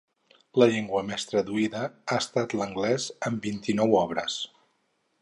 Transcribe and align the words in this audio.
La 0.61 0.67
llengua 0.71 1.01
més 1.09 1.25
traduïda 1.33 1.83
ha 1.91 2.19
estat 2.23 2.57
l'anglès, 2.63 3.09
amb 3.31 3.49
vint-i-nou 3.51 3.99
obres. 4.05 4.43